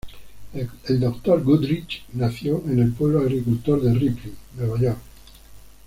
[0.55, 1.43] El Dr.
[1.43, 4.97] Goodrich nació en el pueblo agricultor de Ripley, Nueva York.